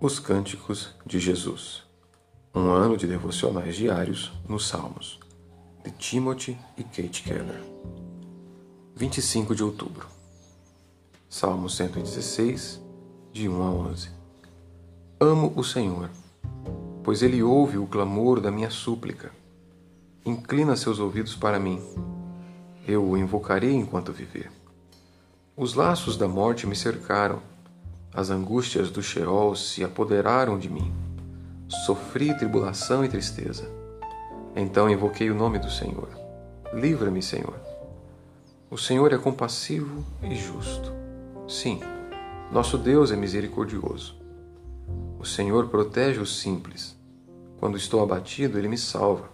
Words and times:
Os 0.00 0.18
Cânticos 0.18 0.90
de 1.06 1.18
Jesus. 1.18 1.84
Um 2.54 2.68
ano 2.70 2.96
de 2.96 3.06
devocionais 3.06 3.76
diários 3.76 4.32
nos 4.46 4.66
Salmos, 4.66 5.20
de 5.84 5.90
Timothy 5.92 6.58
e 6.76 6.82
Kate 6.82 7.22
Keller. 7.22 7.62
25 8.96 9.54
de 9.54 9.62
outubro. 9.62 10.08
Salmo 11.28 11.70
116, 11.70 12.82
de 13.32 13.48
1 13.48 13.62
a 13.62 13.70
11. 13.70 14.10
Amo 15.20 15.52
o 15.56 15.64
Senhor, 15.64 16.10
pois 17.02 17.22
ele 17.22 17.42
ouve 17.42 17.78
o 17.78 17.86
clamor 17.86 18.40
da 18.40 18.50
minha 18.50 18.70
súplica. 18.70 19.30
Inclina 20.26 20.76
seus 20.76 20.98
ouvidos 20.98 21.34
para 21.34 21.58
mim. 21.58 21.80
Eu 22.86 23.08
o 23.08 23.16
invocarei 23.16 23.72
enquanto 23.72 24.12
viver. 24.12 24.50
Os 25.56 25.74
laços 25.74 26.16
da 26.16 26.28
morte 26.28 26.66
me 26.66 26.74
cercaram 26.74 27.53
as 28.14 28.30
angústias 28.30 28.90
do 28.90 29.02
Sheol 29.02 29.56
se 29.56 29.82
apoderaram 29.82 30.56
de 30.56 30.70
mim. 30.70 30.92
Sofri 31.84 32.36
tribulação 32.36 33.04
e 33.04 33.08
tristeza. 33.08 33.68
Então 34.54 34.88
invoquei 34.88 35.30
o 35.30 35.34
nome 35.34 35.58
do 35.58 35.68
Senhor. 35.68 36.08
Livra-me, 36.72 37.20
Senhor. 37.20 37.58
O 38.70 38.78
Senhor 38.78 39.12
é 39.12 39.18
compassivo 39.18 40.04
e 40.22 40.34
justo. 40.36 40.92
Sim, 41.48 41.80
nosso 42.52 42.78
Deus 42.78 43.10
é 43.10 43.16
misericordioso. 43.16 44.16
O 45.18 45.24
Senhor 45.24 45.68
protege 45.68 46.20
os 46.20 46.38
simples. 46.40 46.96
Quando 47.58 47.76
estou 47.76 48.02
abatido, 48.02 48.58
ele 48.58 48.68
me 48.68 48.78
salva. 48.78 49.28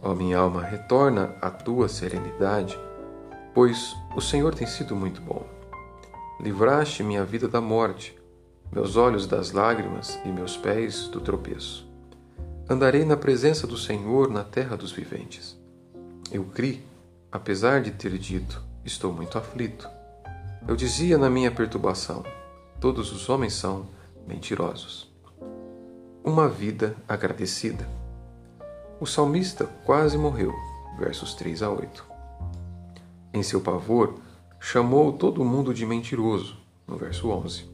Ó 0.00 0.14
minha 0.14 0.38
alma, 0.38 0.62
retorna 0.62 1.34
à 1.42 1.50
tua 1.50 1.88
serenidade, 1.88 2.78
pois 3.52 3.96
o 4.14 4.20
Senhor 4.20 4.54
tem 4.54 4.66
sido 4.66 4.94
muito 4.94 5.20
bom. 5.20 5.57
Livraste 6.40 7.02
minha 7.02 7.24
vida 7.24 7.48
da 7.48 7.60
morte, 7.60 8.16
meus 8.70 8.94
olhos 8.94 9.26
das 9.26 9.50
lágrimas 9.50 10.20
e 10.24 10.28
meus 10.28 10.56
pés 10.56 11.08
do 11.08 11.20
tropeço. 11.20 11.84
Andarei 12.70 13.04
na 13.04 13.16
presença 13.16 13.66
do 13.66 13.76
Senhor 13.76 14.30
na 14.30 14.44
terra 14.44 14.76
dos 14.76 14.92
viventes. 14.92 15.58
Eu 16.30 16.44
criei, 16.44 16.84
apesar 17.32 17.82
de 17.82 17.90
ter 17.90 18.16
dito, 18.18 18.62
estou 18.84 19.12
muito 19.12 19.36
aflito. 19.36 19.88
Eu 20.68 20.76
dizia 20.76 21.18
na 21.18 21.28
minha 21.28 21.50
perturbação: 21.50 22.22
todos 22.80 23.10
os 23.10 23.28
homens 23.28 23.54
são 23.54 23.88
mentirosos. 24.24 25.12
Uma 26.22 26.48
vida 26.48 26.94
agradecida. 27.08 27.84
O 29.00 29.06
salmista 29.06 29.66
quase 29.84 30.16
morreu, 30.16 30.54
versos 31.00 31.34
3 31.34 31.64
a 31.64 31.70
8. 31.70 32.04
Em 33.34 33.42
seu 33.42 33.60
pavor, 33.60 34.20
chamou 34.60 35.12
todo 35.12 35.44
mundo 35.44 35.72
de 35.72 35.86
mentiroso, 35.86 36.56
no 36.86 36.96
verso 36.96 37.28
11. 37.28 37.64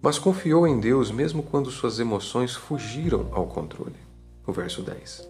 Mas 0.00 0.18
confiou 0.18 0.66
em 0.66 0.78
Deus 0.78 1.10
mesmo 1.10 1.42
quando 1.42 1.70
suas 1.70 1.98
emoções 1.98 2.54
fugiram 2.54 3.28
ao 3.32 3.46
controle, 3.46 3.96
no 4.46 4.52
verso 4.52 4.82
10. 4.82 5.28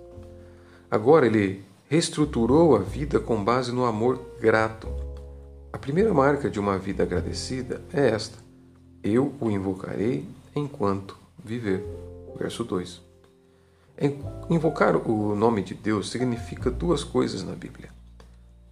Agora 0.90 1.26
ele 1.26 1.64
reestruturou 1.88 2.76
a 2.76 2.80
vida 2.80 3.20
com 3.20 3.42
base 3.42 3.72
no 3.72 3.84
amor 3.84 4.20
grato. 4.40 4.88
A 5.72 5.78
primeira 5.78 6.12
marca 6.12 6.50
de 6.50 6.58
uma 6.58 6.78
vida 6.78 7.02
agradecida 7.02 7.82
é 7.92 8.08
esta: 8.08 8.38
Eu 9.02 9.34
o 9.40 9.50
invocarei 9.50 10.28
enquanto 10.54 11.16
viver. 11.44 11.84
Verso 12.36 12.64
2. 12.64 13.00
Invocar 14.50 14.96
o 14.96 15.36
nome 15.36 15.62
de 15.62 15.72
Deus 15.74 16.10
significa 16.10 16.68
duas 16.68 17.04
coisas 17.04 17.44
na 17.44 17.54
Bíblia: 17.54 17.90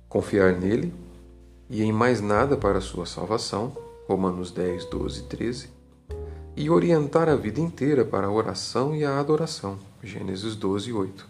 confiar 0.08 0.52
nele 0.52 0.92
e 1.72 1.82
em 1.82 1.90
mais 1.90 2.20
nada 2.20 2.54
para 2.54 2.82
sua 2.82 3.06
salvação, 3.06 3.74
Romanos 4.06 4.50
10, 4.50 4.84
12 4.90 5.22
13, 5.22 5.70
e 6.54 6.68
orientar 6.68 7.30
a 7.30 7.34
vida 7.34 7.60
inteira 7.60 8.04
para 8.04 8.26
a 8.26 8.30
oração 8.30 8.94
e 8.94 9.06
a 9.06 9.18
adoração, 9.18 9.78
Gênesis 10.02 10.54
12, 10.54 10.92
8. 10.92 11.26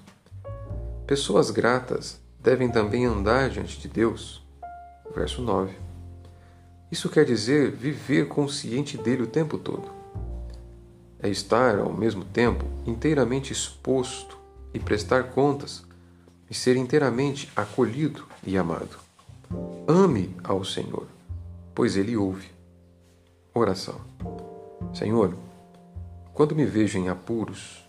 Pessoas 1.07 1.53
gratas 1.53 2.21
devem 2.41 2.69
também 2.69 3.07
andar 3.07 3.51
diante 3.51 3.79
de 3.79 3.87
Deus, 3.87 4.45
verso 5.15 5.43
9. 5.43 5.77
Isso 6.91 7.09
quer 7.09 7.25
dizer 7.25 7.71
viver 7.71 8.27
consciente 8.27 8.99
dele 8.99 9.23
o 9.23 9.29
tempo 9.29 9.57
todo. 9.57 9.93
É 11.21 11.29
estar, 11.29 11.79
ao 11.79 11.93
mesmo 11.93 12.25
tempo, 12.25 12.65
inteiramente 12.85 13.53
exposto 13.53 14.37
e 14.75 14.81
prestar 14.81 15.31
contas, 15.31 15.85
e 16.51 16.55
ser 16.55 16.77
inteiramente 16.77 17.49
acolhido 17.55 18.27
e 18.45 18.59
amado. 18.59 19.12
Ame 19.87 20.37
ao 20.45 20.65
Senhor, 20.65 21.09
pois 21.75 21.97
Ele 21.97 22.17
ouve. 22.17 22.49
Oração. 23.53 24.01
Senhor, 24.95 25.37
quando 26.33 26.55
me 26.55 26.65
vejo 26.65 26.99
em 26.99 27.09
apuros, 27.09 27.85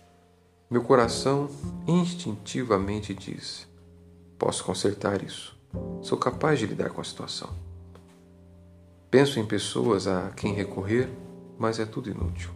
meu 0.70 0.84
coração 0.84 1.48
instintivamente 1.88 3.14
diz: 3.14 3.68
posso 4.40 4.64
consertar 4.64 5.24
isso, 5.24 5.56
sou 6.02 6.18
capaz 6.18 6.58
de 6.58 6.66
lidar 6.66 6.90
com 6.90 7.00
a 7.00 7.03
situação. 7.03 7.50
Penso 9.12 9.40
em 9.40 9.46
pessoas 9.46 10.08
a 10.08 10.32
quem 10.32 10.52
recorrer, 10.52 11.08
mas 11.59 11.80
é 11.80 11.86
tudo 11.86 12.09
inútil. 12.09 12.50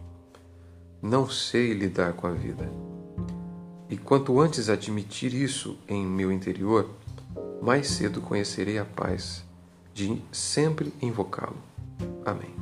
Não 1.00 1.30
sei 1.30 1.72
lidar 1.74 2.14
com 2.14 2.26
a 2.26 2.32
vida. 2.32 2.68
E 3.88 3.96
quanto 3.96 4.40
antes 4.40 4.68
admitir 4.68 5.32
isso 5.32 5.78
em 5.86 6.04
meu 6.04 6.32
interior, 6.32 6.90
mais 7.60 7.88
cedo 7.88 8.20
conhecerei 8.20 8.78
a 8.78 8.84
paz 8.84 9.44
de 9.92 10.22
sempre 10.30 10.92
invocá-lo. 11.02 11.56
Amém. 12.24 12.57